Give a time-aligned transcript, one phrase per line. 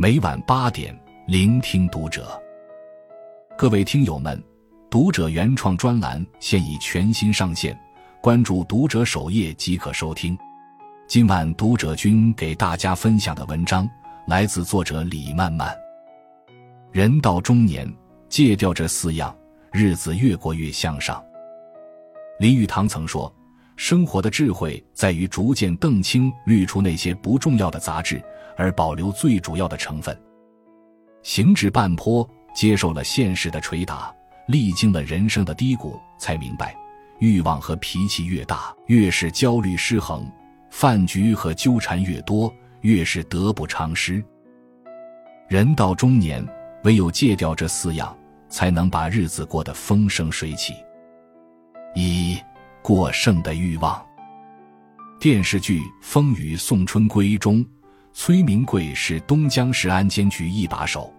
[0.00, 2.40] 每晚八点，聆听读者。
[3.56, 4.40] 各位听友们，
[4.88, 7.76] 读者原创专栏现已全新上线，
[8.22, 10.38] 关注读者首页即可收听。
[11.08, 13.90] 今晚读者君给大家分享的文章
[14.28, 15.76] 来自作者李曼曼。
[16.92, 17.92] 人到中年，
[18.28, 19.36] 戒掉这四样，
[19.72, 21.20] 日子越过越向上。
[22.38, 23.34] 林语堂曾说。
[23.74, 28.20] 生活的智慧在于逐渐澄清、滤出那些不重要的杂质，
[28.58, 30.14] 而保留最主要的成分。
[31.22, 34.14] 行至半坡，接受了现实的捶打，
[34.48, 36.76] 历经了人生的低谷，才明白，
[37.20, 40.24] 欲望和脾气越大，越是焦虑失衡；
[40.70, 44.22] 饭局和纠缠越多，越是得不偿失。
[45.48, 46.46] 人到中年，
[46.82, 48.14] 唯有戒掉这四样，
[48.48, 50.74] 才能把日子过得风生水起。
[51.94, 52.36] 一。
[52.80, 54.02] 过剩的欲望。
[55.20, 57.62] 电视剧《风雨送春归》中，
[58.20, 61.14] 崔明贵是东江市安监局一把手。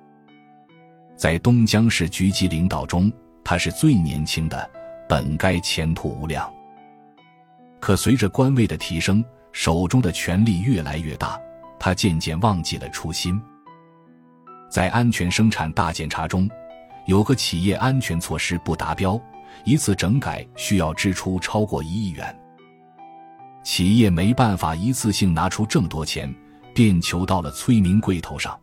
[1.16, 3.10] 在东江市局级领导中，
[3.42, 4.70] 他是最年轻的，
[5.08, 6.54] 本该前途无量。
[7.80, 11.40] 可随着官位的提升，手中的权力越来越大，
[11.80, 13.42] 他渐渐忘记了初心。
[14.70, 16.50] 在安全生产大检查中，
[17.06, 19.18] 有个企业安全措施不达标。
[19.64, 22.38] 一次整改需要支出超过一亿元，
[23.64, 26.34] 企业没办法一次性拿出这么多钱，
[26.80, 28.58] 便求到了崔明贵头上。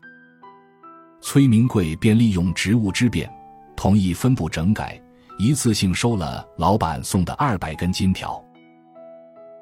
[1.21, 3.31] 崔明贵便利用职务之便，
[3.77, 4.99] 同意分部整改，
[5.39, 8.43] 一次性收了老板送的二百根金条。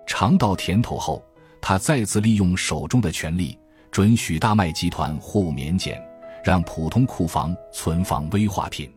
[0.06, 1.20] 尝到甜头后，
[1.60, 3.58] 他再次利用手中的权力，
[3.90, 6.00] 准许大麦集团货物免检，
[6.44, 8.88] 让普通库房存放危化品。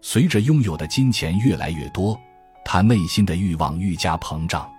[0.00, 2.16] 随着拥有的金钱越来越多，
[2.64, 4.70] 他内心的欲望愈加膨胀。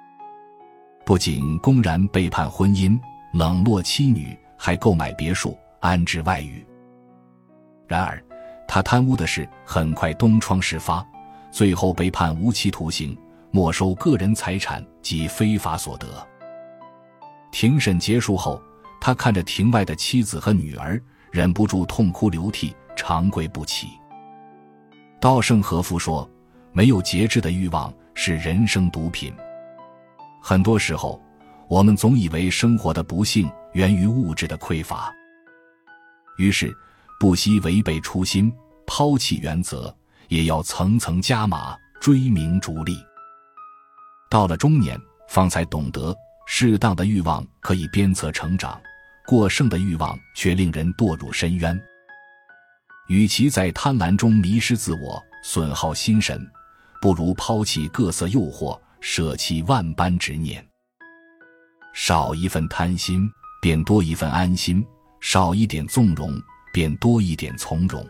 [1.05, 2.97] 不仅公然背叛婚姻、
[3.31, 6.65] 冷落妻女，还购买别墅、安置外遇。
[7.87, 8.23] 然而，
[8.67, 11.05] 他贪污的事很快东窗事发，
[11.51, 13.17] 最后被判无期徒刑，
[13.51, 16.07] 没收个人财产及非法所得。
[17.51, 18.61] 庭审结束后，
[19.01, 21.01] 他看着庭外的妻子和女儿，
[21.31, 23.87] 忍不住痛哭流涕，长跪不起。
[25.19, 26.29] 稻盛和夫说
[26.71, 29.33] ：“没有节制的欲望是人生毒品。”
[30.41, 31.21] 很多时候，
[31.69, 35.13] 我们总以为生活的不幸源于物质的匮乏，
[36.39, 36.75] 于是
[37.19, 38.51] 不惜违背初心、
[38.87, 39.95] 抛弃原则，
[40.29, 42.97] 也要层层加码、追名逐利。
[44.31, 46.15] 到了中年，方才懂得，
[46.47, 48.81] 适当的欲望可以鞭策成长，
[49.27, 51.79] 过剩的欲望却令人堕入深渊。
[53.09, 56.43] 与其在贪婪中迷失自我、损耗心神，
[56.99, 60.67] 不如抛弃各色诱惑，舍弃万般执念。
[61.93, 63.29] 少一份贪心，
[63.61, 64.81] 便多一份安心；
[65.21, 66.41] 少一点纵容，
[66.73, 68.05] 便多一点从容。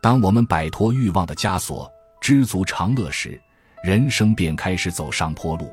[0.00, 1.90] 当我们摆脱欲望的枷锁，
[2.20, 3.40] 知足常乐时，
[3.82, 5.72] 人生便开始走上坡路。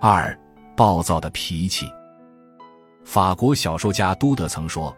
[0.00, 0.38] 二，
[0.76, 1.86] 暴躁的脾气。
[3.04, 4.94] 法国小说家都德曾说。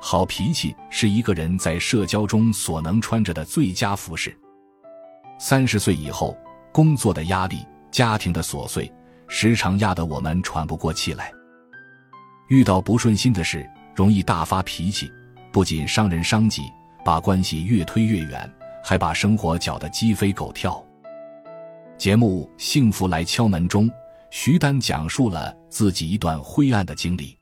[0.00, 4.32] 好脾气是一个人在社交中所能穿着的最佳服饰。
[5.40, 6.38] 三十岁以后，
[6.70, 8.88] 工作的压力、家庭的琐碎，
[9.28, 11.32] 时常压得我们喘不过气来。
[12.48, 15.10] 遇到不顺心的事，容易大发脾气，
[15.52, 16.62] 不仅伤人伤己，
[17.04, 18.50] 把关系越推越远，
[18.82, 20.82] 还把生活搅得鸡飞狗跳。
[21.96, 23.90] 节目《幸福来敲门》中，
[24.30, 27.38] 徐丹讲述了自己一段灰暗的经历。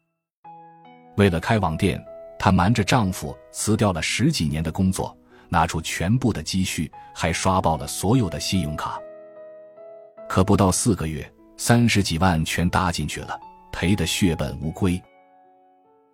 [1.16, 2.04] 为了开网店。
[2.38, 5.16] 她瞒着丈夫辞掉了十几年的工作，
[5.48, 9.00] 拿出全部的积蓄，还刷爆了所有的信用卡。
[10.28, 13.38] 可不到四个月，三十几万全搭进去了，
[13.72, 15.02] 赔得血本无归。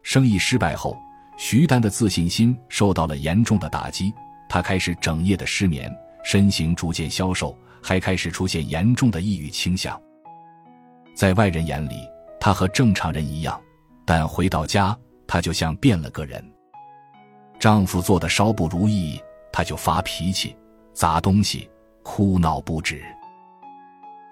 [0.03, 0.97] 生意失败后，
[1.37, 4.13] 徐丹的自信心受到了严重的打击，
[4.49, 5.93] 她开始整夜的失眠，
[6.25, 10.01] 身形逐渐消瘦，还开始出现严重的抑郁倾向。
[11.15, 12.09] 在外人眼里，
[12.41, 13.61] 她和正常人一样，
[14.05, 14.97] 但回到家。
[15.25, 16.45] 她就像变了个人。
[17.59, 19.19] 丈夫做的稍不如意，
[19.51, 20.55] 她就发脾气、
[20.93, 21.71] 砸东西、
[22.03, 23.03] 哭闹不止。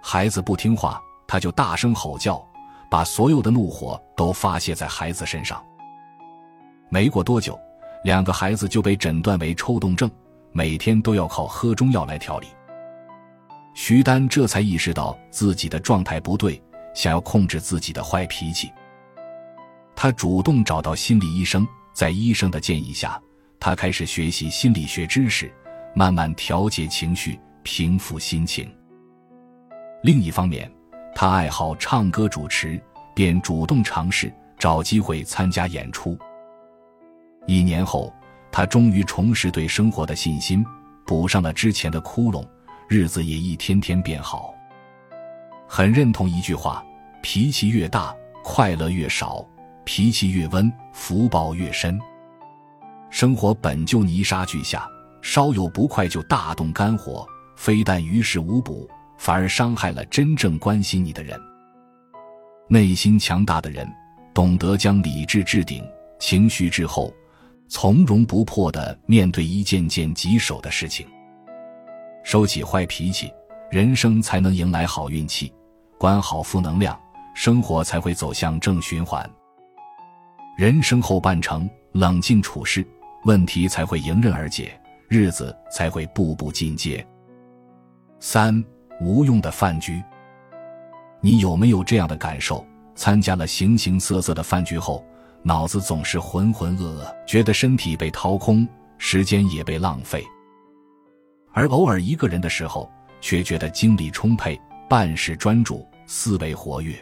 [0.02, 2.42] 孩子不听话，他就大声吼叫，
[2.90, 5.62] 把所有的怒火都发泄在孩子身上。
[6.88, 7.58] 没过多久，
[8.02, 10.10] 两个孩子就被诊断为抽动症，
[10.52, 12.48] 每天都要靠喝中药来调理。
[13.74, 16.60] 徐丹这才意识到自己的状态不对，
[16.94, 18.72] 想要控制自己的坏脾气。
[19.94, 23.20] 他主动找到心理医生，在医生的建议下，
[23.60, 25.54] 他开始学习心理学知识，
[25.94, 28.68] 慢慢调节情绪，平复心情。
[30.02, 30.70] 另一方面，
[31.14, 32.80] 他爱好唱歌主持，
[33.14, 36.16] 便主动尝试找机会参加演出。
[37.46, 38.10] 一年后，
[38.50, 40.64] 他终于重拾对生活的信心，
[41.06, 42.46] 补上了之前的窟窿，
[42.88, 44.54] 日子也一天天变好。
[45.68, 46.82] 很认同一句话：
[47.20, 49.46] 脾气越大，快乐越少；
[49.84, 52.00] 脾气越温，福报越深。
[53.10, 54.88] 生活本就泥沙俱下，
[55.20, 58.88] 稍有不快就大动肝火，非但于事无补，
[59.20, 61.38] 反而伤害了真正关心你的人。
[62.70, 63.86] 内心强大的人，
[64.32, 65.86] 懂得将理智置顶，
[66.18, 67.12] 情绪滞后，
[67.68, 71.06] 从容不迫的面对一件件棘手的事情。
[72.24, 73.30] 收起坏脾气，
[73.70, 75.52] 人生才能迎来好运气；
[75.98, 76.98] 管好负能量，
[77.34, 79.28] 生活才会走向正循环。
[80.56, 82.82] 人生后半程，冷静处事。
[83.24, 87.06] 问题才会迎刃而解，日子才会步步进阶。
[88.18, 88.64] 三
[89.00, 90.02] 无用的饭局，
[91.20, 92.64] 你有没有这样的感受？
[92.94, 95.02] 参加了形形色色的饭局后，
[95.42, 98.68] 脑子总是浑浑噩噩，觉得身体被掏空，
[98.98, 100.20] 时间也被浪费；
[101.52, 102.90] 而偶尔一个人的时候，
[103.22, 106.94] 却觉得精力充沛，办事专注，思维活跃。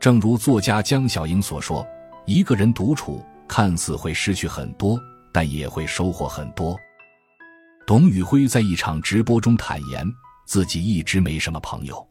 [0.00, 1.86] 正如作家江小英所说
[2.26, 4.98] ：“一个人独处。”看似会失去很多，
[5.30, 6.76] 但也会收获很多。
[7.86, 10.04] 董宇辉在一场直播中坦言，
[10.44, 12.06] 自己一直没什么朋友。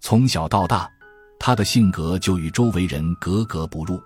[0.00, 0.88] 从小到大，
[1.38, 4.00] 他的性格就与周围人格格不入。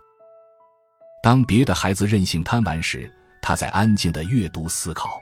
[1.23, 3.13] 当别的孩子任性贪玩时，
[3.43, 5.21] 他在安静的阅读思考。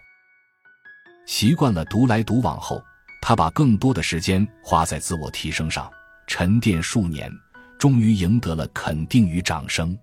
[1.27, 2.83] 习惯了独来独往后，
[3.21, 5.91] 他把更多的时间花在自我提升上，
[6.27, 7.31] 沉淀数年，
[7.79, 9.99] 终于赢得了肯定与掌声。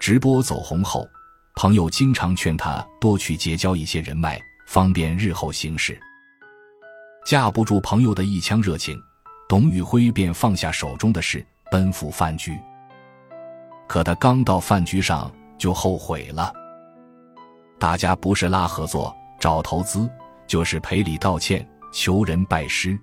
[0.00, 1.06] 直播走红后，
[1.54, 6.00] 朋友经常劝他多去结交一些人脉，方便日后行事。
[7.24, 9.00] 架不住朋友的一腔热情，
[9.48, 12.58] 董宇辉便放下手中的事，奔赴饭局。
[13.88, 16.52] 可他刚到饭局上就后悔了。
[17.78, 20.10] 大家不是拉合作、找投资，
[20.46, 22.98] 就是赔礼道歉、求人拜师。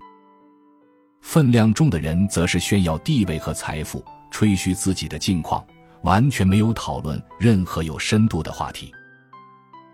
[1.22, 5.66] 分量重的人则是炫耀地位和财富，吹嘘自己的境况。
[6.04, 8.90] 完全没有讨论任何有深度的话题，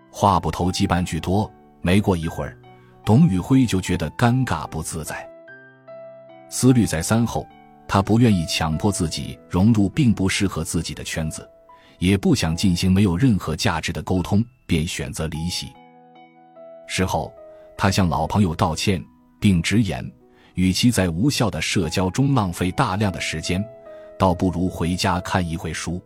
[0.08, 1.52] 话不投机半句多。
[1.82, 2.56] 没过一会儿，
[3.06, 5.24] 董宇辉就觉得尴尬不自在。
[6.48, 7.46] 思虑再三后，
[7.86, 11.48] 他不愿意强迫自己融入并不适合自己的圈子，
[12.00, 15.68] 也不想进行没有任何价值的沟通，便选择离席。
[16.88, 17.32] 事后，
[17.78, 19.00] 他向老朋友道歉，
[19.40, 20.04] 并直言，
[20.54, 23.64] 与其在无效的社交中浪费大量的时间。
[24.18, 26.02] 倒不如回家看一会书。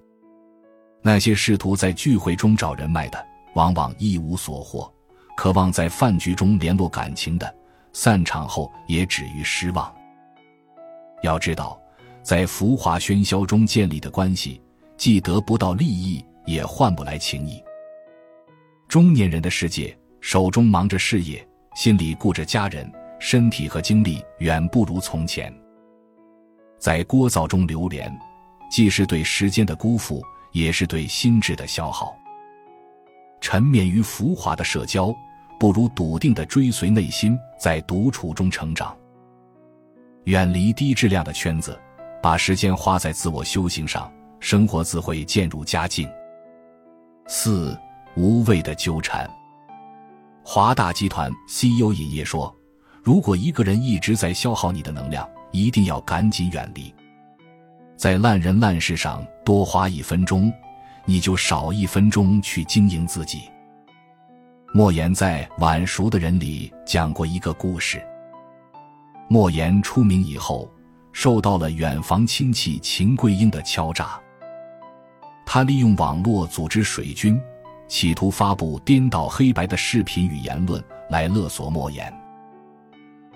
[1.00, 4.92] 那些试图在聚会中找人脉的，往往一无所获；
[5.36, 7.54] 渴望在饭局中联络感情的，
[7.92, 9.92] 散场后也止于失望。
[11.22, 11.80] 要知道，
[12.22, 14.60] 在浮华喧嚣中建立的关系，
[14.96, 17.62] 既得不到利益，也换不来情谊。
[18.88, 25.54] 中年人的世界，手中忙着事业，心里顾着家人，身体和精力远不如从前。
[26.78, 28.14] 在聒噪中流连，
[28.70, 30.22] 既是对时间的辜负，
[30.52, 32.16] 也是对心智的消耗。
[33.40, 35.14] 沉湎于浮华的社交，
[35.58, 38.96] 不如笃定的追随内心，在独处中成长。
[40.24, 41.78] 远离低质量的圈子，
[42.22, 46.08] 把时间花在自我修行上，生活自会渐入佳境。
[47.26, 47.78] 四
[48.16, 49.28] 无谓的纠缠。
[50.42, 52.54] 华大集团 CEO 尹烨说
[53.02, 56.94] ：“如果一个人一直在消耗你的能量。”一定要赶紧远离，
[57.96, 60.48] 在烂人烂事上多花一分钟，
[61.10, 63.50] 你就少一分钟去经营自己。
[64.72, 68.00] 莫言在《晚熟的人》里讲过一个故事。
[69.28, 70.70] 莫言出名以后，
[71.10, 74.20] 受到了远房亲戚秦桂英的敲诈，
[75.44, 77.40] 他利用网络组织水军，
[77.88, 82.16] 企图发布颠倒黑白的视频与言论来勒索莫言。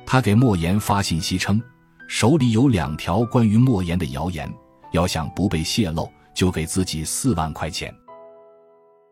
[0.07, 1.61] 他给莫言发信息称。
[2.07, 4.49] 手里有两条关于莫言的谣言，
[4.93, 7.95] 要想不被泄露，就给自己四万块钱。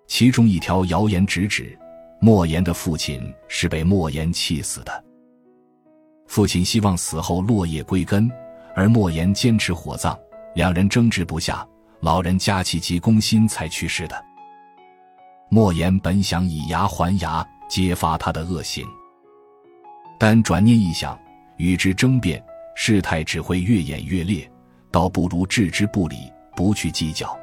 [0.06, 1.78] 其中一条谣言直指
[2.20, 5.04] 莫言的父亲是被莫言气死的，
[6.26, 8.30] 父亲希望死后落叶归根，
[8.74, 10.18] 而莫言坚持火葬，
[10.54, 11.66] 两人争执不下，
[12.00, 14.24] 老人家气急攻心才去世的。
[15.48, 18.86] 莫言本想以牙还牙，揭发他的恶行，
[20.18, 21.18] 但转念一想，
[21.56, 22.42] 与之争辩。
[22.74, 24.50] 事态只会越演越烈，
[24.90, 27.38] 倒不如置之不理，不去计较。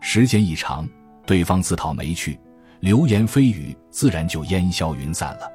[0.00, 0.88] 时间一长，
[1.26, 2.38] 对方自讨没趣，
[2.80, 5.50] 流言蜚语自然就烟消云散了。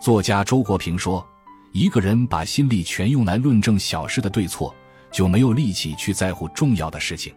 [0.00, 1.26] 作家周国平说
[1.72, 4.74] ：“一个人把心力全用来论证小事的对错，
[5.10, 7.34] 就没有力气去在乎重要的事情。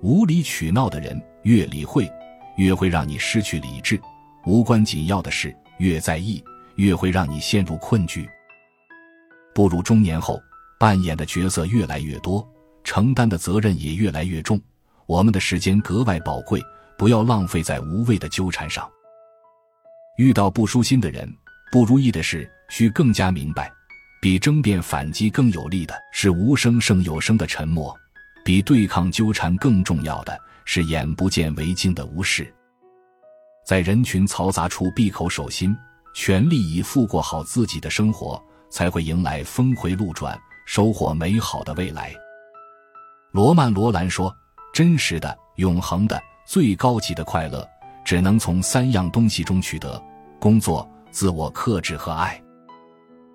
[0.00, 2.10] 无理取闹的人越理会，
[2.56, 3.96] 越会让你失去理智；
[4.44, 6.44] 无关紧要的事越在意，
[6.76, 8.28] 越会让你陷入困局。
[9.54, 10.38] 步入中年后，
[10.78, 12.46] 扮演的角色越来越多，
[12.84, 14.60] 承担的责任也越来越重，
[15.06, 16.62] 我们的时间格外宝贵，
[16.96, 18.88] 不要浪费在无谓的纠缠上。
[20.16, 21.28] 遇到不舒心的人、
[21.72, 23.72] 不如意的事，需更加明白。
[24.22, 27.94] 比争辩反击更有力的是无声胜有声的沉默，
[28.42, 32.50] 比对抗纠缠更重要的是眼不见为净的无视。
[33.66, 35.76] 在人群嘈杂处闭口守心，
[36.14, 42.14] 全力以赴过好自己的生活，才会迎来峰回路转，收获美好的未来。
[43.34, 44.32] 罗曼·罗兰说
[44.72, 47.68] ：“真实的、永恒的、最高级的快乐，
[48.04, 50.00] 只能从三样东西中取得：
[50.38, 52.40] 工作、自我克制和爱。”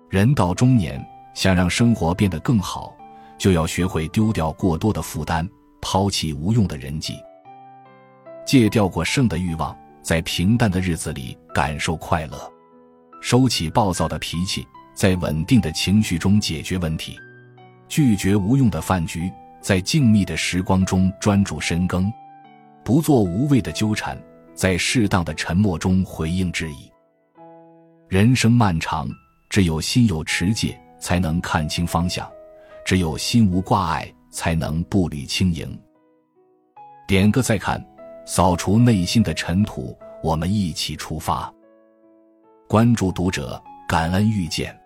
[0.08, 2.96] 人到中年，想让生活变得更好，
[3.36, 5.46] 就要学会丢掉过多的负担，
[5.82, 7.18] 抛弃无用的人际，
[8.46, 12.50] 戒掉过剩的欲望，在平淡的日子里感受快乐，
[13.20, 17.18] 收起暴躁的脾气，在稳定的情绪中解决问题，
[17.86, 19.30] 拒绝无用的饭局，
[19.60, 22.12] 在静谧的时光中专注深耕，
[22.84, 24.20] 不做无谓的纠缠，
[24.54, 26.90] 在适当的沉默中回应质疑。
[28.08, 29.08] 人生漫长。
[29.48, 32.24] 只有心有持戒，才能看清方向；
[32.84, 35.76] 只有心无挂碍，才能步履轻盈。
[37.08, 37.84] 点个再看，
[38.24, 41.52] 扫除内心的尘土，我们一起出发。
[42.68, 44.79] 关注读者，感恩遇见。